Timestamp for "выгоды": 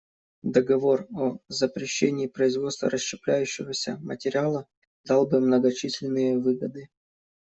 6.39-6.89